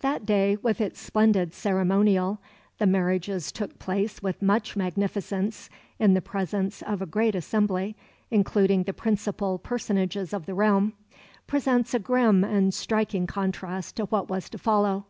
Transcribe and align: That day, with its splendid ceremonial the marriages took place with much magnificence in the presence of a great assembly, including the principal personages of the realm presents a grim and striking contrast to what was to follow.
That 0.00 0.26
day, 0.26 0.56
with 0.62 0.80
its 0.80 1.00
splendid 1.00 1.54
ceremonial 1.54 2.40
the 2.78 2.88
marriages 2.88 3.52
took 3.52 3.78
place 3.78 4.20
with 4.20 4.42
much 4.42 4.74
magnificence 4.74 5.70
in 6.00 6.14
the 6.14 6.20
presence 6.20 6.82
of 6.82 7.00
a 7.00 7.06
great 7.06 7.36
assembly, 7.36 7.94
including 8.32 8.82
the 8.82 8.92
principal 8.92 9.58
personages 9.58 10.32
of 10.32 10.46
the 10.46 10.54
realm 10.54 10.94
presents 11.46 11.94
a 11.94 12.00
grim 12.00 12.42
and 12.42 12.74
striking 12.74 13.28
contrast 13.28 13.94
to 13.98 14.06
what 14.06 14.28
was 14.28 14.50
to 14.50 14.58
follow. 14.58 15.06